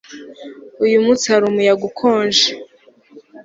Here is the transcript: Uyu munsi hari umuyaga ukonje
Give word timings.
Uyu 0.85 0.97
munsi 1.05 1.25
hari 1.31 1.43
umuyaga 1.45 1.83
ukonje 1.89 2.45